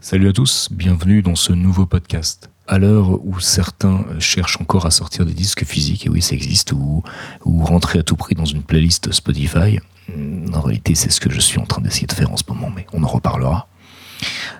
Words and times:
Salut 0.00 0.28
à 0.28 0.32
tous, 0.32 0.68
bienvenue 0.70 1.22
dans 1.22 1.34
ce 1.34 1.52
nouveau 1.52 1.84
podcast. 1.84 2.50
À 2.68 2.78
l'heure 2.78 3.24
où 3.26 3.40
certains 3.40 4.04
cherchent 4.20 4.60
encore 4.60 4.86
à 4.86 4.92
sortir 4.92 5.26
des 5.26 5.34
disques 5.34 5.64
physiques, 5.64 6.06
et 6.06 6.08
oui 6.08 6.22
ça 6.22 6.36
existe, 6.36 6.70
ou, 6.72 7.02
ou 7.44 7.64
rentrer 7.64 7.98
à 7.98 8.02
tout 8.04 8.14
prix 8.14 8.36
dans 8.36 8.44
une 8.44 8.62
playlist 8.62 9.10
Spotify, 9.10 9.80
en 10.54 10.60
réalité 10.60 10.94
c'est 10.94 11.10
ce 11.10 11.20
que 11.20 11.30
je 11.30 11.40
suis 11.40 11.58
en 11.58 11.66
train 11.66 11.82
d'essayer 11.82 12.06
de 12.06 12.12
faire 12.12 12.32
en 12.32 12.36
ce 12.36 12.44
moment, 12.48 12.70
mais 12.74 12.86
on 12.92 13.02
en 13.02 13.08
reparlera. 13.08 13.67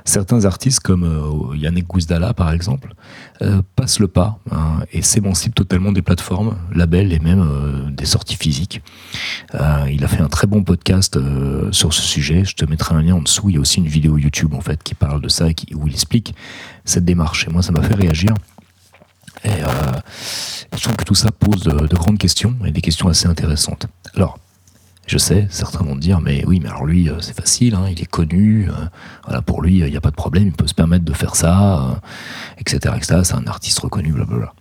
Certains 0.08 0.46
artistes 0.46 0.80
comme 0.80 1.04
euh, 1.04 1.54
Yannick 1.54 1.86
Gouzdala 1.86 2.32
par 2.32 2.50
exemple 2.50 2.94
euh, 3.42 3.60
passent 3.76 3.98
le 3.98 4.08
pas 4.08 4.38
hein, 4.50 4.80
et 4.90 5.02
s'émancipent 5.02 5.54
totalement 5.54 5.92
des 5.92 6.00
plateformes, 6.00 6.56
labels 6.74 7.12
et 7.12 7.18
même 7.18 7.42
euh, 7.42 7.90
des 7.90 8.06
sorties 8.06 8.36
physiques. 8.36 8.80
il 9.52 10.02
a 10.02 10.08
fait 10.08 10.22
un 10.22 10.28
très 10.28 10.46
bon 10.46 10.64
podcast 10.64 11.18
sur 11.72 11.92
ce 11.92 12.00
sujet. 12.00 12.46
Je 12.46 12.54
te 12.54 12.64
mettrai 12.64 12.94
un 12.94 13.02
lien 13.02 13.16
en 13.16 13.20
dessous. 13.20 13.50
Il 13.50 13.56
y 13.56 13.58
a 13.58 13.60
aussi 13.60 13.80
une 13.80 13.86
vidéo 13.86 14.16
YouTube 14.16 14.54
en 14.54 14.62
fait 14.62 14.82
qui 14.82 14.94
parle 14.94 15.20
de 15.20 15.28
ça 15.28 15.50
et 15.50 15.54
où 15.74 15.86
il 15.86 15.92
explique 15.92 16.34
cette 16.86 17.04
démarche. 17.04 17.46
Et 17.46 17.50
moi, 17.50 17.60
ça 17.60 17.72
m'a 17.72 17.82
fait 17.82 17.94
réagir. 17.94 18.32
Et 19.44 19.60
je 20.74 20.82
trouve 20.82 20.96
que 20.96 21.04
tout 21.04 21.14
ça 21.14 21.30
pose 21.30 21.64
de, 21.64 21.86
de 21.86 21.96
grandes 21.96 22.18
questions 22.18 22.56
et 22.64 22.70
des 22.70 22.80
questions 22.80 23.08
assez 23.08 23.26
intéressantes. 23.26 23.88
Alors, 24.14 24.38
je 25.08 25.16
sais, 25.16 25.46
certains 25.50 25.82
vont 25.82 25.96
dire, 25.96 26.20
mais 26.20 26.44
oui, 26.46 26.60
mais 26.62 26.68
alors 26.68 26.84
lui, 26.84 27.08
euh, 27.08 27.20
c'est 27.20 27.34
facile, 27.34 27.74
hein, 27.74 27.86
il 27.90 28.00
est 28.00 28.06
connu, 28.06 28.68
euh, 28.68 28.72
voilà, 29.24 29.40
pour 29.40 29.62
lui, 29.62 29.78
il 29.78 29.90
n'y 29.90 29.96
a 29.96 30.00
pas 30.02 30.10
de 30.10 30.16
problème, 30.16 30.46
il 30.46 30.52
peut 30.52 30.66
se 30.66 30.74
permettre 30.74 31.04
de 31.04 31.14
faire 31.14 31.34
ça, 31.34 32.00
etc., 32.58 32.78
euh, 32.86 32.96
etc. 32.96 33.20
C'est 33.24 33.34
un 33.34 33.46
artiste 33.46 33.78
reconnu, 33.78 34.12
blablabla. 34.12 34.52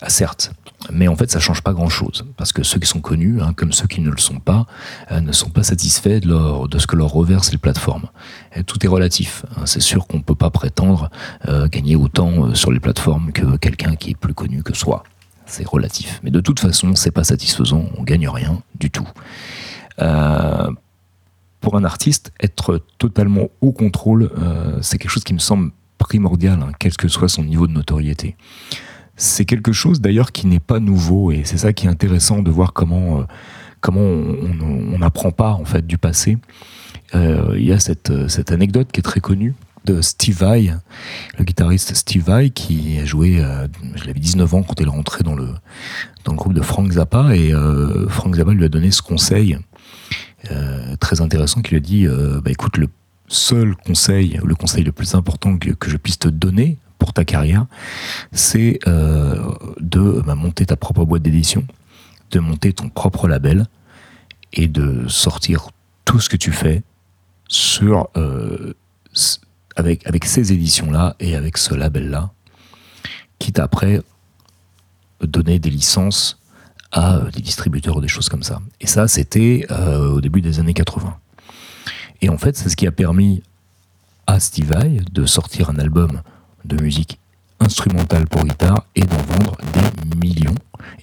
Ah, 0.00 0.08
certes, 0.08 0.52
mais 0.90 1.08
en 1.08 1.16
fait, 1.16 1.30
ça 1.30 1.40
change 1.40 1.60
pas 1.60 1.74
grand-chose, 1.74 2.24
parce 2.38 2.52
que 2.52 2.62
ceux 2.62 2.80
qui 2.80 2.86
sont 2.86 3.00
connus, 3.00 3.40
hein, 3.42 3.52
comme 3.54 3.72
ceux 3.72 3.86
qui 3.86 4.00
ne 4.00 4.10
le 4.10 4.18
sont 4.18 4.40
pas, 4.40 4.66
ne 5.10 5.32
sont 5.32 5.50
pas 5.50 5.62
satisfaits 5.62 6.20
de, 6.20 6.78
ce 6.78 6.86
que 6.86 6.96
leur 6.96 7.10
reversent 7.10 7.52
les 7.52 7.58
plateformes. 7.58 8.06
Tout 8.66 8.84
est 8.84 8.88
relatif. 8.88 9.44
Hein. 9.56 9.62
C'est 9.66 9.80
sûr 9.80 10.06
qu'on 10.06 10.18
ne 10.18 10.22
peut 10.22 10.34
pas 10.34 10.50
prétendre 10.50 11.10
gagner 11.70 11.96
autant 11.96 12.54
sur 12.54 12.72
les 12.72 12.80
plateformes 12.80 13.32
que 13.32 13.56
quelqu'un 13.56 13.96
qui 13.96 14.10
est 14.10 14.16
plus 14.16 14.34
connu 14.34 14.62
que 14.62 14.76
soi 14.76 15.02
c'est 15.46 15.66
relatif. 15.66 16.20
Mais 16.22 16.30
de 16.30 16.40
toute 16.40 16.60
façon, 16.60 16.94
c'est 16.94 17.12
pas 17.12 17.24
satisfaisant, 17.24 17.84
on 17.96 18.02
gagne 18.02 18.28
rien 18.28 18.60
du 18.78 18.90
tout. 18.90 19.08
Euh, 20.00 20.70
pour 21.60 21.76
un 21.76 21.84
artiste, 21.84 22.32
être 22.40 22.80
totalement 22.98 23.48
au 23.60 23.72
contrôle, 23.72 24.30
euh, 24.38 24.78
c'est 24.82 24.98
quelque 24.98 25.10
chose 25.10 25.24
qui 25.24 25.34
me 25.34 25.40
semble 25.40 25.72
primordial, 25.98 26.60
hein, 26.62 26.70
quel 26.78 26.96
que 26.96 27.08
soit 27.08 27.28
son 27.28 27.42
niveau 27.42 27.66
de 27.66 27.72
notoriété. 27.72 28.36
C'est 29.16 29.46
quelque 29.46 29.72
chose 29.72 30.00
d'ailleurs 30.00 30.30
qui 30.30 30.46
n'est 30.46 30.60
pas 30.60 30.78
nouveau 30.78 31.32
et 31.32 31.42
c'est 31.44 31.56
ça 31.56 31.72
qui 31.72 31.86
est 31.86 31.88
intéressant 31.88 32.42
de 32.42 32.50
voir 32.50 32.72
comment, 32.72 33.20
euh, 33.20 33.24
comment 33.80 34.00
on 34.00 34.98
n'apprend 34.98 35.32
pas 35.32 35.52
en 35.52 35.64
fait 35.64 35.86
du 35.86 35.98
passé. 35.98 36.38
Il 37.14 37.64
y 37.64 37.72
a 37.72 37.78
cette, 37.78 38.28
cette 38.28 38.52
anecdote 38.52 38.92
qui 38.92 39.00
est 39.00 39.02
très 39.02 39.20
connue 39.20 39.54
de 39.86 40.02
Steve 40.02 40.36
Vai, 40.38 40.72
le 41.38 41.44
guitariste 41.44 41.94
Steve 41.94 42.24
Vai, 42.24 42.50
qui 42.50 42.98
a 42.98 43.04
joué, 43.04 43.42
euh, 43.42 43.66
je 43.94 44.04
l'avais 44.04 44.20
19 44.20 44.54
ans 44.54 44.62
quand 44.62 44.78
il 44.80 44.86
est 44.86 44.90
rentré 44.90 45.24
dans 45.24 45.34
le, 45.34 45.48
dans 46.24 46.32
le 46.32 46.36
groupe 46.36 46.52
de 46.52 46.60
Frank 46.60 46.92
Zappa, 46.92 47.34
et 47.34 47.52
Frank 48.08 48.34
Zappa 48.36 48.52
lui 48.52 48.64
a 48.64 48.68
donné 48.68 48.90
ce 48.90 49.00
conseil 49.00 49.56
très 51.00 51.20
intéressant, 51.20 51.62
qui 51.62 51.70
lui 51.70 51.76
a 51.76 51.80
dit, 51.80 52.06
bah, 52.42 52.50
écoute, 52.50 52.76
le 52.76 52.88
seul 53.28 53.74
conseil, 53.76 54.40
le 54.44 54.54
conseil 54.54 54.84
le 54.84 54.92
plus 54.92 55.14
important 55.14 55.58
que, 55.58 55.88
je 55.88 55.96
puisse 55.96 56.18
te 56.18 56.28
donner 56.28 56.78
pour 56.98 57.12
ta 57.12 57.24
carrière, 57.24 57.66
c'est 58.32 58.78
de 58.86 60.22
bah, 60.26 60.34
monter 60.34 60.66
ta 60.66 60.76
propre 60.76 61.04
boîte 61.04 61.22
d'édition, 61.22 61.64
de 62.30 62.40
monter 62.40 62.72
ton 62.72 62.88
propre 62.88 63.28
label, 63.28 63.66
et 64.52 64.68
de 64.68 65.06
sortir 65.08 65.68
tout 66.04 66.20
ce 66.20 66.28
que 66.28 66.36
tu 66.36 66.52
fais 66.52 66.82
sur 67.48 68.08
avec, 69.76 70.06
avec 70.06 70.24
ces 70.24 70.52
éditions-là 70.52 71.14
et 71.20 71.36
avec 71.36 71.58
ce 71.58 71.74
label-là, 71.74 72.30
quitte 73.38 73.58
après 73.58 74.00
donner 75.20 75.58
des 75.58 75.70
licences 75.70 76.38
à 76.92 77.20
des 77.34 77.42
distributeurs 77.42 77.96
ou 77.96 78.00
des 78.00 78.08
choses 78.08 78.28
comme 78.28 78.42
ça. 78.42 78.60
Et 78.80 78.86
ça, 78.86 79.08
c'était 79.08 79.66
euh, 79.70 80.12
au 80.12 80.20
début 80.20 80.40
des 80.40 80.60
années 80.60 80.74
80. 80.74 81.16
Et 82.22 82.28
en 82.28 82.38
fait, 82.38 82.56
c'est 82.56 82.68
ce 82.68 82.76
qui 82.76 82.86
a 82.86 82.92
permis 82.92 83.42
à 84.26 84.40
Steve 84.40 84.68
Vai 84.68 85.00
de 85.12 85.26
sortir 85.26 85.70
un 85.70 85.78
album 85.78 86.22
de 86.64 86.82
musique 86.82 87.18
instrumentale 87.60 88.26
pour 88.26 88.44
guitare 88.44 88.84
et 88.94 89.02
d'en 89.02 89.16
vendre 89.16 89.56
des 89.72 90.16
millions 90.16 90.54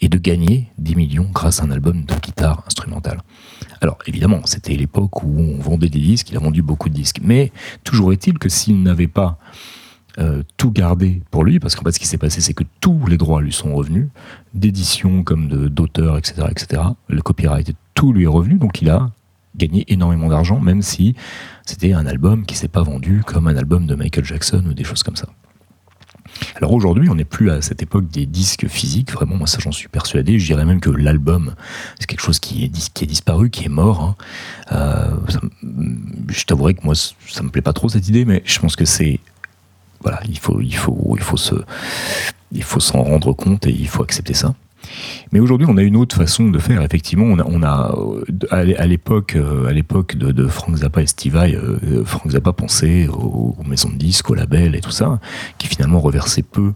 et 0.02 0.10
de 0.10 0.18
gagner 0.18 0.72
des 0.78 0.96
millions 0.96 1.30
grâce 1.34 1.62
à 1.62 1.64
un 1.64 1.72
album 1.72 2.06
de 2.06 2.14
guitare 2.16 2.64
instrumentale. 2.68 3.22
Alors 3.82 3.98
évidemment, 4.06 4.42
c'était 4.46 4.76
l'époque 4.76 5.24
où 5.24 5.40
on 5.40 5.62
vendait 5.62 5.90
des 5.90 6.00
disques, 6.00 6.30
il 6.32 6.38
a 6.38 6.40
vendu 6.40 6.62
beaucoup 6.62 6.90
de 6.90 6.94
disques, 6.94 7.20
mais 7.22 7.52
toujours 7.84 8.14
est-il 8.14 8.38
que 8.38 8.50
s'il 8.50 8.82
n'avait 8.84 9.08
pas 9.08 9.38
euh, 10.20 10.44
tout 10.58 10.72
gardé 10.72 11.22
pour 11.32 11.44
lui, 11.44 11.60
parce 11.60 11.76
qu'en 11.76 11.84
fait 11.84 11.92
ce 11.92 12.00
qui 12.00 12.08
s'est 12.08 12.18
passé 12.18 12.42
c'est 12.42 12.54
que 12.54 12.64
tous 12.80 13.06
les 13.08 13.18
droits 13.18 13.42
lui 13.42 13.54
sont 13.54 13.74
revenus, 13.74 14.08
d'édition 14.54 15.24
comme 15.24 15.48
d'auteur, 15.70 16.18
etc., 16.18 16.48
etc., 16.50 16.82
le 17.08 17.22
copyright, 17.22 17.72
tout 17.94 18.14
lui 18.14 18.24
est 18.24 18.28
revenu, 18.28 18.56
donc 18.56 18.82
il 18.82 18.90
a 18.90 19.10
gagné 19.56 19.86
énormément 19.88 20.30
d'argent, 20.30 20.60
même 20.60 20.82
si 20.82 21.16
c'était 21.66 21.94
un 21.94 22.06
album 22.06 22.46
qui 22.46 22.56
s'est 22.56 22.68
pas 22.68 22.84
vendu 22.84 23.24
comme 23.26 23.48
un 23.48 23.56
album 23.56 23.86
de 23.86 23.96
Michael 23.96 24.26
Jackson 24.26 24.64
ou 24.68 24.74
des 24.74 24.84
choses 24.84 25.04
comme 25.04 25.16
ça. 25.16 25.28
Alors 26.56 26.74
aujourd'hui, 26.74 27.10
on 27.10 27.16
n'est 27.16 27.26
plus 27.26 27.52
à 27.52 27.62
cette 27.62 27.82
époque 27.82 28.08
des 28.10 28.26
disques 28.26 28.68
physiques. 28.68 29.12
Vraiment, 29.12 29.36
moi, 29.36 29.48
ça, 29.48 29.60
j'en 29.60 29.72
suis 29.72 29.88
persuadé. 29.88 30.40
Je 30.40 30.46
dirais 30.46 30.66
même 30.66 30.80
que 30.80 30.90
l'album, 30.90 31.54
c'est 32.00 32.08
quelque 32.08 32.22
chose 32.22 32.40
qui 32.40 32.66
est, 32.66 32.94
qui 32.94 33.04
est 33.04 33.08
disparu, 33.08 33.50
qui 33.50 33.66
est 33.66 33.70
mort. 33.70 34.02
Hein. 34.02 34.16
Euh, 34.72 35.12
je 36.30 36.46
t'avouerai 36.46 36.74
que 36.74 36.84
moi, 36.84 36.96
ça 36.96 37.44
me 37.44 37.50
plaît 37.50 37.62
pas 37.62 37.74
trop 37.74 37.90
cette 37.90 38.08
idée, 38.08 38.26
mais 38.26 38.42
je 38.46 38.60
pense 38.60 38.76
que 38.76 38.86
c'est 38.86 39.20
il 40.28 40.40
faut, 40.40 40.60
il 40.62 40.76
faut, 40.76 41.16
il 41.18 41.24
faut 41.24 41.38
se, 41.38 41.56
il 42.52 42.64
faut 42.64 42.80
s'en 42.80 43.04
rendre 43.04 43.34
compte 43.34 43.66
et 43.68 43.72
il 43.72 43.88
faut 43.88 44.04
accepter 44.04 44.34
ça. 44.34 44.54
Mais 45.32 45.40
aujourd'hui, 45.40 45.68
on 45.70 45.78
a 45.78 45.82
une 45.84 45.96
autre 45.96 46.16
façon 46.16 46.50
de 46.50 46.60
faire. 46.60 46.82
Effectivement, 46.82 47.26
on 47.26 47.64
a, 47.64 47.96
euh, 47.98 48.74
à 48.78 48.86
l'époque, 48.86 49.36
euh, 49.36 49.68
à 49.68 49.72
l'époque 49.72 50.16
de, 50.16 50.48
Frank 50.48 50.76
Zappa 50.78 51.02
et 51.02 51.08
Steve 51.08 51.34
Vai, 51.34 51.56
euh, 51.56 52.04
Frank 52.06 52.32
Zappa 52.32 52.54
pensait 52.54 53.08
aux, 53.08 53.56
maisons 53.66 53.90
de 53.90 53.96
disques, 53.96 54.30
aux 54.30 54.36
labels 54.36 54.76
et 54.76 54.82
tout 54.82 54.92
ça, 54.92 55.20
qui 55.58 55.68
finalement 55.68 56.00
reversaient 56.00 56.44
peu 56.44 56.74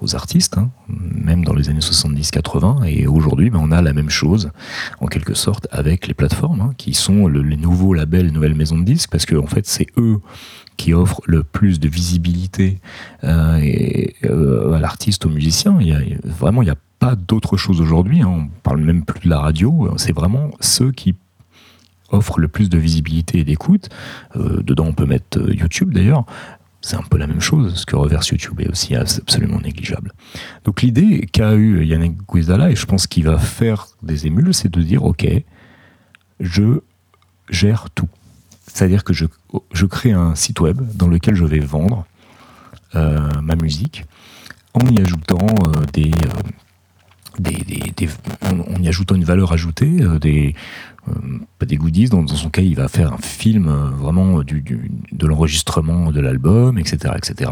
aux 0.00 0.14
artistes, 0.14 0.58
hein, 0.58 0.70
même 0.88 1.44
dans 1.44 1.54
les 1.54 1.68
années 1.68 1.80
70-80. 1.80 2.84
Et 2.86 3.06
aujourd'hui, 3.06 3.50
ben, 3.50 3.60
on 3.62 3.70
a 3.70 3.82
la 3.82 3.92
même 3.92 4.10
chose, 4.10 4.50
en 5.00 5.06
quelque 5.06 5.34
sorte, 5.34 5.66
avec 5.70 6.06
les 6.06 6.14
plateformes, 6.14 6.60
hein, 6.60 6.72
qui 6.76 6.94
sont 6.94 7.28
les 7.28 7.56
nouveaux 7.56 7.94
labels, 7.94 8.26
les 8.26 8.32
nouvelles 8.32 8.54
maisons 8.54 8.78
de 8.78 8.84
disques, 8.84 9.10
parce 9.10 9.26
qu'en 9.26 9.44
en 9.44 9.46
fait, 9.46 9.66
c'est 9.66 9.86
eux 9.96 10.20
qui 10.76 10.94
offrent 10.94 11.20
le 11.26 11.42
plus 11.42 11.78
de 11.78 11.88
visibilité 11.88 12.80
et, 13.22 14.14
à 14.22 14.78
l'artiste, 14.80 15.26
au 15.26 15.28
musicien. 15.28 15.76
Il 15.80 15.88
y 15.88 15.92
a, 15.92 16.00
vraiment, 16.24 16.62
il 16.62 16.68
y 16.68 16.70
a 16.70 16.76
pas 16.98 17.16
d'autre 17.16 17.56
chose 17.56 17.80
aujourd'hui. 17.80 18.22
Hein. 18.22 18.28
On 18.28 18.48
parle 18.62 18.80
même 18.80 19.04
plus 19.04 19.20
de 19.20 19.28
la 19.28 19.40
radio. 19.40 19.92
C'est 19.98 20.14
vraiment 20.14 20.50
ceux 20.60 20.92
qui 20.92 21.14
offrent 22.12 22.40
le 22.40 22.48
plus 22.48 22.68
de 22.68 22.78
visibilité 22.78 23.38
et 23.38 23.44
d'écoute. 23.44 23.88
Euh, 24.36 24.62
dedans, 24.62 24.86
on 24.86 24.92
peut 24.92 25.06
mettre 25.06 25.38
euh, 25.38 25.52
YouTube 25.52 25.92
d'ailleurs. 25.92 26.24
C'est 26.82 26.96
un 26.96 27.02
peu 27.02 27.18
la 27.18 27.26
même 27.26 27.40
chose. 27.40 27.74
Ce 27.74 27.86
que 27.86 27.96
reverse 27.96 28.28
YouTube 28.28 28.60
est 28.60 28.68
aussi 28.68 28.94
absolument 28.94 29.60
négligeable. 29.60 30.12
Donc 30.64 30.82
l'idée 30.82 31.28
qu'a 31.32 31.54
eu 31.54 31.84
Yannick 31.84 32.16
Guizala, 32.28 32.70
et 32.70 32.76
je 32.76 32.86
pense 32.86 33.06
qu'il 33.06 33.24
va 33.24 33.38
faire 33.38 33.88
des 34.02 34.26
émules, 34.26 34.54
c'est 34.54 34.72
de 34.72 34.82
dire 34.82 35.04
ok, 35.04 35.26
je 36.40 36.80
gère 37.50 37.90
tout. 37.90 38.08
C'est-à-dire 38.66 39.04
que 39.04 39.12
je, 39.12 39.26
je, 39.72 39.86
crée 39.86 40.12
un 40.12 40.34
site 40.34 40.60
web 40.60 40.80
dans 40.94 41.08
lequel 41.08 41.34
je 41.34 41.44
vais 41.44 41.58
vendre 41.58 42.06
euh, 42.94 43.28
ma 43.42 43.56
musique 43.56 44.04
en 44.74 44.86
y 44.86 45.00
ajoutant 45.00 45.46
des 45.92 46.12
des, 47.40 48.08
en, 48.42 48.82
y 48.82 48.88
ajoutant 48.88 49.14
une 49.14 49.24
valeur 49.24 49.52
ajoutée, 49.52 50.00
euh, 50.00 50.18
des, 50.18 50.54
euh, 51.08 51.12
pas 51.58 51.66
des 51.66 51.76
goodies, 51.76 52.08
dans, 52.08 52.26
son 52.26 52.50
cas 52.50 52.62
il 52.62 52.76
va 52.76 52.88
faire 52.88 53.12
un 53.12 53.18
film 53.18 53.68
euh, 53.68 53.90
vraiment 53.90 54.42
du, 54.42 54.62
de 55.12 55.26
l'enregistrement 55.26 56.10
de 56.12 56.20
l'album, 56.20 56.78
etc., 56.78 57.14
etc 57.16 57.50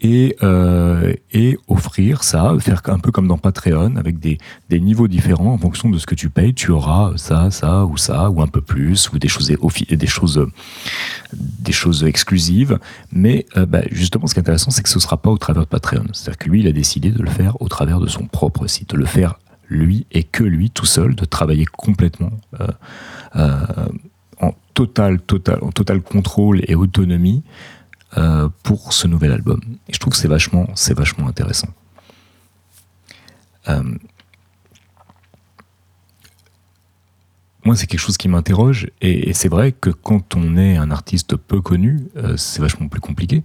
et, 0.00 0.36
euh, 0.42 1.12
et 1.32 1.58
offrir 1.68 2.24
ça, 2.24 2.54
faire 2.58 2.80
un 2.86 2.98
peu 2.98 3.12
comme 3.12 3.28
dans 3.28 3.38
Patreon, 3.38 3.96
avec 3.96 4.18
des, 4.18 4.38
niveaux 4.70 5.08
différents 5.08 5.52
en 5.52 5.58
fonction 5.58 5.90
de 5.90 5.98
ce 5.98 6.06
que 6.06 6.14
tu 6.14 6.30
payes. 6.30 6.54
Tu 6.54 6.70
auras 6.70 7.12
ça, 7.16 7.50
ça 7.50 7.84
ou 7.84 7.96
ça, 7.96 8.30
ou 8.30 8.40
un 8.40 8.46
peu 8.46 8.62
plus, 8.62 9.10
ou 9.12 9.18
des 9.18 9.28
choses, 9.28 9.50
des 11.32 11.72
choses, 11.72 12.04
exclusives. 12.04 12.78
Mais 13.12 13.46
euh, 13.56 13.66
bah, 13.66 13.82
justement, 13.90 14.26
ce 14.26 14.34
qui 14.34 14.40
est 14.40 14.42
intéressant, 14.42 14.70
c'est 14.70 14.82
que 14.82 14.88
ce 14.88 14.98
ne 14.98 15.02
sera 15.02 15.18
pas 15.18 15.30
au 15.30 15.38
travers 15.38 15.64
de 15.64 15.68
Patreon. 15.68 16.04
C'est-à-dire 16.12 16.38
que 16.38 16.48
lui, 16.48 16.60
il 16.60 16.66
a 16.66 16.72
décidé 16.72 17.10
de 17.10 17.22
le 17.22 17.30
faire 17.30 17.60
au 17.60 17.68
travers 17.68 18.00
de 18.00 18.08
son 18.08 18.26
propre 18.26 18.66
site, 18.66 18.90
de 18.90 18.96
le 18.96 19.06
faire 19.06 19.38
lui 19.68 20.06
et 20.10 20.24
que 20.24 20.42
lui 20.42 20.70
tout 20.70 20.86
seul, 20.86 21.14
de 21.14 21.24
travailler 21.24 21.66
complètement 21.66 22.32
euh 23.36 23.86
en 24.40 24.54
total, 24.72 25.20
total, 25.20 25.58
en 25.62 25.70
total 25.70 26.00
contrôle 26.00 26.62
et 26.66 26.74
autonomie 26.74 27.42
euh, 28.16 28.48
pour 28.62 28.92
ce 28.92 29.06
nouvel 29.06 29.32
album. 29.32 29.60
Je 29.90 29.98
trouve 29.98 30.12
que 30.12 30.18
c'est 30.18 30.28
vachement, 30.28 30.66
c'est 30.74 30.94
vachement 30.94 31.28
intéressant. 31.28 31.68
Euh, 33.68 33.82
moi, 37.64 37.76
c'est 37.76 37.86
quelque 37.86 38.00
chose 38.00 38.16
qui 38.16 38.28
m'interroge. 38.28 38.88
Et, 39.00 39.32
c'est 39.34 39.48
vrai 39.48 39.72
que 39.72 39.90
quand 39.90 40.34
on 40.34 40.56
est 40.56 40.76
un 40.76 40.90
artiste 40.90 41.36
peu 41.36 41.60
connu, 41.60 42.00
euh, 42.16 42.36
c'est 42.36 42.60
vachement 42.60 42.88
plus 42.88 43.00
compliqué. 43.00 43.44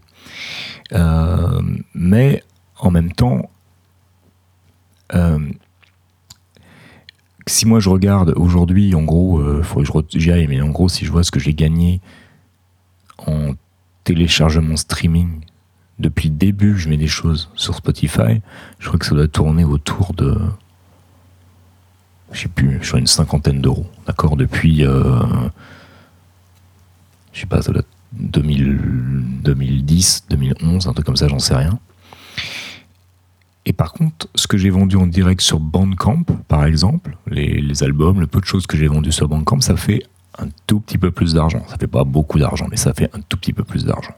Euh, 0.93 1.61
mais 1.93 2.43
en 2.79 2.91
même 2.91 3.11
temps, 3.11 3.49
euh, 5.13 5.39
si 7.47 7.67
moi 7.67 7.79
je 7.79 7.89
regarde 7.89 8.33
aujourd'hui, 8.35 8.95
en 8.95 9.03
gros, 9.03 9.59
il 9.59 9.63
faut 9.63 9.83
que 9.83 10.07
j'y 10.17 10.31
aille, 10.31 10.47
mais 10.47 10.61
en 10.61 10.69
gros, 10.69 10.89
si 10.89 11.05
je 11.05 11.11
vois 11.11 11.23
ce 11.23 11.31
que 11.31 11.39
j'ai 11.39 11.53
gagné 11.53 12.01
en 13.17 13.53
téléchargement 14.05 14.77
streaming. 14.77 15.41
Depuis 15.99 16.29
le 16.29 16.35
début, 16.35 16.77
je 16.77 16.87
mets 16.87 16.97
des 16.97 17.07
choses 17.07 17.49
sur 17.55 17.75
Spotify, 17.75 18.41
je 18.79 18.87
crois 18.87 18.99
que 18.99 19.05
ça 19.05 19.15
doit 19.15 19.27
tourner 19.27 19.65
autour 19.65 20.13
de 20.13 20.37
je 22.31 22.41
sais 22.41 22.49
plus, 22.49 22.79
je 22.81 22.97
une 22.97 23.07
cinquantaine 23.07 23.61
d'euros, 23.61 23.87
d'accord, 24.07 24.35
depuis, 24.35 24.85
euh, 24.85 25.21
je 27.33 27.41
sais 27.41 27.45
pas, 27.45 27.59
2010, 28.13 30.25
2011, 30.29 30.87
un 30.87 30.93
truc 30.93 31.05
comme 31.05 31.15
ça, 31.15 31.27
j'en 31.27 31.37
sais 31.39 31.55
rien. 31.55 31.79
Et 33.65 33.73
par 33.73 33.93
contre, 33.93 34.27
ce 34.35 34.47
que 34.47 34.57
j'ai 34.57 34.69
vendu 34.69 34.95
en 34.95 35.07
direct 35.07 35.41
sur 35.41 35.59
Bandcamp, 35.59 36.23
par 36.47 36.65
exemple, 36.65 37.17
les, 37.27 37.83
albums, 37.83 38.19
le 38.19 38.27
peu 38.27 38.39
de 38.39 38.45
choses 38.45 38.67
que 38.67 38.77
j'ai 38.77 38.87
vendu 38.87 39.11
sur 39.11 39.27
Bandcamp, 39.27 39.61
ça 39.61 39.75
fait 39.75 40.03
un 40.39 40.47
tout 40.67 40.79
petit 40.79 40.97
peu 40.97 41.11
plus 41.11 41.33
d'argent. 41.33 41.63
Ça 41.67 41.77
fait 41.77 41.87
pas 41.87 42.03
beaucoup 42.03 42.39
d'argent, 42.39 42.67
mais 42.69 42.77
ça 42.77 42.93
fait 42.93 43.09
un 43.13 43.21
tout 43.21 43.37
petit 43.37 43.53
peu 43.53 43.63
plus 43.63 43.85
d'argent. 43.85 44.13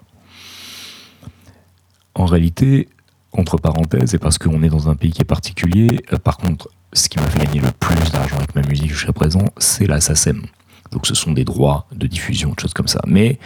En 2.15 2.25
réalité, 2.25 2.89
entre 3.31 3.57
parenthèses, 3.57 4.15
et 4.15 4.17
parce 4.17 4.37
qu'on 4.37 4.63
est 4.63 4.69
dans 4.69 4.89
un 4.89 4.95
pays 4.95 5.11
qui 5.11 5.21
est 5.21 5.25
particulier, 5.25 6.03
euh, 6.11 6.17
par 6.17 6.37
contre, 6.37 6.69
ce 6.93 7.09
qui 7.09 7.19
m'a 7.19 7.27
fait 7.27 7.45
gagner 7.45 7.59
le 7.59 7.71
plus 7.71 8.11
d'argent 8.11 8.37
avec 8.37 8.55
ma 8.55 8.61
musique 8.61 8.89
jusqu'à 8.89 9.13
présent, 9.13 9.45
c'est 9.57 9.85
la 9.85 10.01
SACEM. 10.01 10.43
Donc 10.91 11.05
ce 11.05 11.13
sont 11.13 11.31
des 11.31 11.43
droits 11.43 11.85
de 11.93 12.07
diffusion, 12.07 12.49
des 12.49 12.61
choses 12.61 12.73
comme 12.73 12.87
ça. 12.87 13.01
Mais 13.05 13.39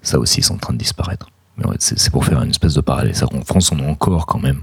ça 0.00 0.18
aussi, 0.18 0.42
c'est 0.42 0.52
en 0.52 0.58
train 0.58 0.72
de 0.72 0.78
disparaître. 0.78 1.28
Mais 1.56 1.64
c'est 1.78 2.10
pour 2.10 2.24
faire 2.24 2.40
une 2.42 2.50
espèce 2.50 2.74
de 2.74 2.80
parallèle. 2.80 3.14
En 3.22 3.42
France, 3.42 3.72
on 3.72 3.78
a 3.80 3.86
encore 3.86 4.26
quand 4.26 4.38
même 4.38 4.62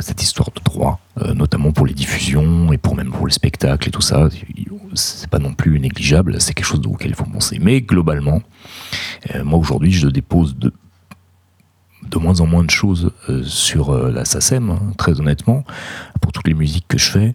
cette 0.00 0.22
histoire 0.22 0.50
de 0.54 0.60
droits, 0.62 1.00
euh, 1.20 1.34
notamment 1.34 1.72
pour 1.72 1.86
les 1.86 1.94
diffusions 1.94 2.72
et 2.72 2.78
pour 2.78 2.94
même 2.96 3.10
pour 3.10 3.26
les 3.26 3.32
spectacles 3.32 3.88
et 3.88 3.90
tout 3.90 4.00
ça. 4.00 4.28
C'est 4.94 5.30
pas 5.30 5.38
non 5.38 5.54
plus 5.54 5.80
négligeable, 5.80 6.40
c'est 6.40 6.54
quelque 6.54 6.66
chose 6.66 6.80
auquel 6.86 7.10
il 7.10 7.14
faut 7.14 7.24
penser. 7.24 7.58
Mais 7.60 7.80
globalement, 7.80 8.42
euh, 9.34 9.44
moi 9.44 9.58
aujourd'hui, 9.58 9.92
je 9.92 10.08
dépose 10.08 10.56
de 10.56 10.72
de 12.10 12.18
moins 12.18 12.40
en 12.40 12.46
moins 12.46 12.64
de 12.64 12.70
choses 12.70 13.12
euh, 13.28 13.44
sur 13.44 13.90
euh, 13.90 14.10
la 14.10 14.24
SACEM, 14.24 14.70
hein, 14.70 14.80
très 14.98 15.20
honnêtement, 15.20 15.64
pour 16.20 16.32
toutes 16.32 16.48
les 16.48 16.54
musiques 16.54 16.86
que 16.88 16.98
je 16.98 17.10
fais, 17.10 17.34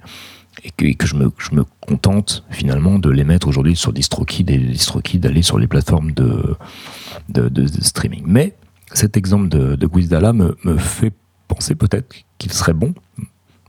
et 0.63 0.71
que, 0.71 0.93
que 0.93 1.07
je, 1.07 1.15
me, 1.15 1.31
je, 1.37 1.55
me, 1.55 1.63
contente 1.79 2.43
finalement 2.49 2.99
de 2.99 3.09
les 3.09 3.23
mettre 3.23 3.47
aujourd'hui 3.47 3.77
sur 3.77 3.93
DistroKid 3.93 4.49
et 4.49 4.57
DistroKid 4.57 5.21
d'aller 5.21 5.41
sur 5.41 5.57
les 5.57 5.67
plateformes 5.67 6.11
de, 6.11 6.57
de, 7.29 7.67
streaming. 7.81 8.23
Mais 8.27 8.55
cet 8.93 9.15
exemple 9.15 9.47
de, 9.47 9.75
de 9.75 9.87
Guizdala 9.87 10.33
me, 10.33 10.57
me 10.65 10.77
fait 10.77 11.13
penser 11.57 11.75
peut-être 11.75 12.15
qu'il 12.37 12.53
serait 12.53 12.73
bon 12.73 12.93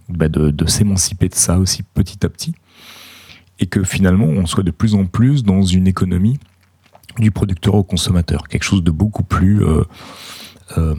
bah 0.08 0.28
de, 0.28 0.66
s'émanciper 0.66 1.28
de 1.28 1.34
ça 1.34 1.58
aussi 1.58 1.82
petit 1.82 2.24
à 2.24 2.28
petit, 2.28 2.54
et 3.58 3.66
que 3.66 3.82
finalement 3.82 4.26
on 4.26 4.46
soit 4.46 4.62
de 4.62 4.70
plus 4.70 4.94
en 4.94 5.04
plus 5.06 5.42
dans 5.42 5.62
une 5.62 5.86
économie 5.86 6.38
du 7.18 7.30
producteur 7.30 7.74
au 7.74 7.82
consommateur, 7.82 8.48
quelque 8.48 8.62
chose 8.62 8.82
de 8.82 8.90
beaucoup 8.90 9.24
plus... 9.24 9.64
Euh, 9.64 9.84
euh, 10.76 10.94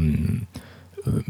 euh, 1.07 1.21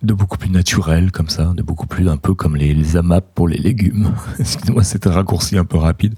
de 0.00 0.14
beaucoup 0.14 0.38
plus 0.38 0.50
naturel 0.50 1.10
comme 1.10 1.28
ça, 1.28 1.52
de 1.56 1.62
beaucoup 1.62 1.88
plus 1.88 2.08
un 2.08 2.16
peu 2.16 2.32
comme 2.32 2.54
les, 2.54 2.72
les 2.72 2.96
AMAP 2.96 3.34
pour 3.34 3.48
les 3.48 3.58
légumes. 3.58 4.14
Excusez-moi, 4.38 4.84
c'était 4.84 5.08
un 5.08 5.12
raccourci 5.12 5.58
un 5.58 5.64
peu 5.64 5.76
rapide. 5.76 6.14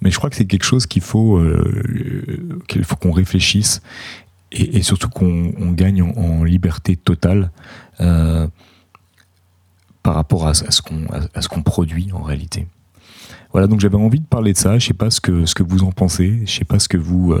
Mais 0.00 0.10
je 0.10 0.16
crois 0.16 0.30
que 0.30 0.36
c'est 0.36 0.46
quelque 0.46 0.64
chose 0.64 0.86
qu'il 0.86 1.02
faut 1.02 1.38
qu'il 2.68 2.84
faut 2.84 2.96
qu'on 2.96 3.12
réfléchisse 3.12 3.82
et, 4.58 4.82
surtout 4.82 5.08
qu'on 5.08 5.72
gagne 5.72 6.02
en, 6.02 6.44
liberté 6.44 6.96
totale 6.96 7.50
par 7.98 10.14
rapport 10.14 10.46
à, 10.46 10.54
ce 10.54 11.48
qu'on 11.48 11.62
produit 11.62 12.10
en 12.12 12.22
réalité. 12.22 12.66
Voilà, 13.52 13.66
donc 13.66 13.80
j'avais 13.80 13.96
envie 13.96 14.20
de 14.20 14.26
parler 14.26 14.52
de 14.52 14.58
ça. 14.58 14.78
Je 14.78 14.86
sais 14.86 14.94
pas 14.94 15.10
ce 15.10 15.20
que 15.20 15.46
ce 15.46 15.54
que 15.54 15.62
vous 15.62 15.82
en 15.82 15.92
pensez. 15.92 16.42
Je 16.44 16.52
sais 16.52 16.64
pas 16.64 16.78
ce 16.78 16.88
que 16.88 16.98
vous 16.98 17.34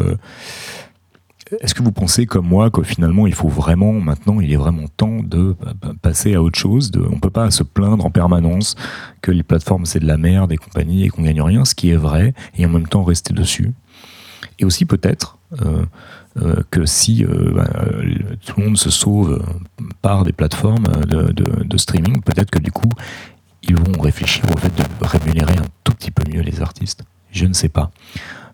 est-ce 1.60 1.74
que 1.74 1.82
vous 1.82 1.92
pensez 1.92 2.26
comme 2.26 2.46
moi 2.46 2.70
que 2.70 2.82
finalement 2.82 3.26
il 3.26 3.34
faut 3.34 3.48
vraiment 3.48 3.92
maintenant 3.92 4.40
il 4.40 4.52
est 4.52 4.56
vraiment 4.56 4.86
temps 4.96 5.22
de 5.22 5.54
passer 6.02 6.34
à 6.34 6.42
autre 6.42 6.58
chose 6.58 6.90
de, 6.90 7.00
On 7.00 7.20
peut 7.20 7.30
pas 7.30 7.50
se 7.50 7.62
plaindre 7.62 8.04
en 8.04 8.10
permanence 8.10 8.74
que 9.22 9.30
les 9.30 9.42
plateformes 9.42 9.86
c'est 9.86 10.00
de 10.00 10.06
la 10.06 10.16
merde 10.16 10.52
et 10.52 10.56
compagnie 10.56 11.04
et 11.04 11.08
qu'on 11.08 11.22
gagne 11.22 11.40
rien, 11.40 11.64
ce 11.64 11.74
qui 11.74 11.90
est 11.90 11.96
vrai, 11.96 12.34
et 12.56 12.66
en 12.66 12.68
même 12.68 12.88
temps 12.88 13.04
rester 13.04 13.32
dessus. 13.32 13.72
Et 14.58 14.64
aussi 14.64 14.86
peut-être 14.86 15.38
euh, 15.64 15.66
euh, 15.66 15.84
que 16.70 16.84
si 16.84 17.24
euh, 17.24 17.52
bah, 17.54 17.68
tout 18.44 18.60
le 18.60 18.66
monde 18.66 18.76
se 18.76 18.90
sauve 18.90 19.42
par 20.02 20.24
des 20.24 20.32
plateformes 20.32 20.86
de, 21.06 21.76
streaming, 21.76 22.20
peut-être 22.22 22.50
que 22.50 22.58
du 22.58 22.70
coup 22.70 22.90
ils 23.62 23.76
vont 23.76 24.00
réfléchir 24.00 24.44
au 24.54 24.56
fait 24.58 24.74
de 24.76 24.84
rémunérer 25.00 25.54
un 25.54 25.66
tout 25.84 25.92
petit 25.92 26.10
peu 26.10 26.22
mieux 26.30 26.42
les 26.42 26.60
artistes. 26.60 27.04
Je 27.32 27.46
ne 27.46 27.52
sais 27.52 27.68
pas. 27.68 27.90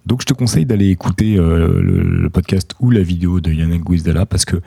Donc 0.07 0.21
je 0.23 0.27
te 0.27 0.33
conseille 0.33 0.67
d'aller 0.67 0.91
écouter 0.91 1.37
euh, 1.37 1.81
le, 1.81 2.29
podcast 2.31 2.75
ou 2.81 2.91
la 2.91 3.03
vidéo 3.03 3.41
de 3.41 3.53
Yannick 3.53 3.85
Guizdala 3.85 4.27
parce 4.27 4.45
que 4.45 4.61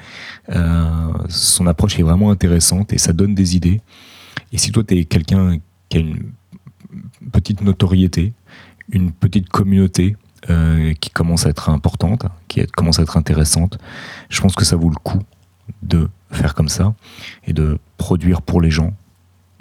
euh, 0.49 1.13
son 1.27 1.67
approche 1.67 1.99
est 1.99 2.03
vraiment 2.03 2.31
intéressante 2.31 2.93
et 2.93 2.97
ça 2.97 3.11
donne 3.11 3.35
des 3.35 3.55
idées. 3.55 3.81
Et 4.53 4.57
si 4.57 4.71
toi 4.71 4.83
tu 4.83 4.97
es 4.97 5.05
quelqu'un 5.05 5.59
qui 5.89 5.97
a 5.97 5.99
une 6.01 6.31
petite 7.31 7.61
notoriété, 7.61 8.33
une 8.89 9.11
petite 9.11 9.49
communauté 9.49 10.15
euh, 10.49 10.93
qui 10.93 11.09
commence 11.09 11.45
à 11.45 11.49
être 11.49 11.69
importante, 11.69 12.25
qui 12.47 12.65
commence 12.67 12.99
à 12.99 13.03
être 13.03 13.17
intéressante, 13.17 13.77
je 14.29 14.41
pense 14.41 14.55
que 14.55 14.65
ça 14.65 14.75
vaut 14.75 14.89
le 14.89 14.95
coup 14.95 15.21
de 15.81 16.09
faire 16.31 16.53
comme 16.53 16.69
ça 16.69 16.93
et 17.45 17.53
de 17.53 17.79
produire 17.97 18.41
pour 18.41 18.61
les 18.61 18.71
gens 18.71 18.93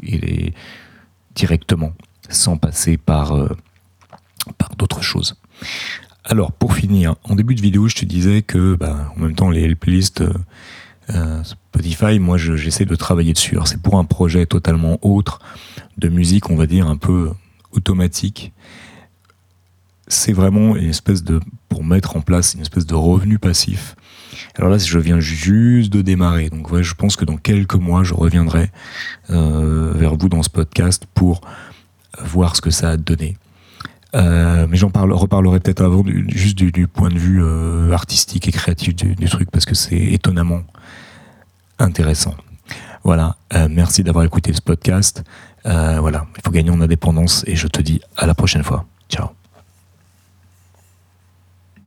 et 0.02 0.52
directement 1.34 1.92
sans 2.28 2.56
passer 2.56 2.96
par, 2.96 3.34
par 4.58 4.76
d'autres 4.76 5.02
choses. 5.02 5.36
Alors, 6.26 6.52
pour 6.52 6.74
finir, 6.74 7.16
en 7.24 7.34
début 7.34 7.54
de 7.54 7.60
vidéo, 7.60 7.86
je 7.86 7.96
te 7.96 8.04
disais 8.06 8.40
que, 8.40 8.76
bah, 8.76 9.12
en 9.14 9.20
même 9.20 9.34
temps, 9.34 9.50
les 9.50 9.74
playlists 9.74 10.22
euh, 10.22 10.32
euh, 11.10 11.44
Spotify, 11.44 12.18
moi, 12.18 12.38
j'essaie 12.38 12.86
de 12.86 12.94
travailler 12.96 13.34
dessus. 13.34 13.58
c'est 13.66 13.80
pour 13.80 13.98
un 13.98 14.04
projet 14.04 14.46
totalement 14.46 14.98
autre, 15.02 15.40
de 15.98 16.08
musique, 16.08 16.48
on 16.48 16.56
va 16.56 16.66
dire, 16.66 16.88
un 16.88 16.96
peu 16.96 17.30
automatique. 17.72 18.52
C'est 20.14 20.32
vraiment 20.32 20.76
une 20.76 20.88
espèce 20.88 21.24
de, 21.24 21.40
pour 21.68 21.84
mettre 21.84 22.16
en 22.16 22.20
place 22.20 22.54
une 22.54 22.60
espèce 22.60 22.86
de 22.86 22.94
revenu 22.94 23.38
passif. 23.38 23.96
Alors 24.56 24.70
là, 24.70 24.78
je 24.78 24.98
viens 24.98 25.18
juste 25.20 25.92
de 25.92 26.02
démarrer, 26.02 26.48
donc 26.48 26.70
ouais, 26.70 26.82
je 26.82 26.94
pense 26.94 27.16
que 27.16 27.24
dans 27.24 27.36
quelques 27.36 27.74
mois, 27.74 28.04
je 28.04 28.14
reviendrai 28.14 28.70
euh, 29.30 29.92
vers 29.94 30.14
vous 30.16 30.28
dans 30.28 30.42
ce 30.42 30.50
podcast 30.50 31.06
pour 31.14 31.40
voir 32.22 32.54
ce 32.54 32.60
que 32.60 32.70
ça 32.70 32.90
a 32.90 32.96
donné. 32.96 33.36
Euh, 34.14 34.68
mais 34.70 34.76
j'en 34.76 34.90
parle, 34.90 35.12
reparlerai 35.12 35.58
peut-être 35.58 35.82
avant 35.82 36.04
juste 36.28 36.56
du, 36.56 36.86
point 36.86 37.08
de 37.08 37.18
vue 37.18 37.42
euh, 37.42 37.90
artistique 37.90 38.46
et 38.46 38.52
créatif 38.52 38.94
du, 38.94 39.28
truc 39.28 39.50
parce 39.50 39.64
que 39.64 39.74
c'est 39.74 39.98
étonnamment 39.98 40.62
intéressant. 41.80 42.34
Voilà, 43.02 43.36
merci 43.68 44.02
d'avoir 44.02 44.24
écouté 44.24 44.52
ce 44.54 44.62
podcast. 44.62 45.24
voilà, 45.64 46.26
il 46.36 46.42
faut 46.42 46.52
gagner 46.52 46.70
en 46.70 46.80
indépendance 46.80 47.44
et 47.46 47.56
je 47.56 47.66
te 47.66 47.82
dis 47.82 48.00
à 48.16 48.26
la 48.26 48.34
prochaine 48.34 48.62
fois. 48.62 48.86
Ciao. 49.10 49.43